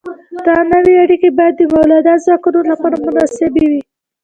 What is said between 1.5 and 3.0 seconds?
د مؤلده ځواکونو لپاره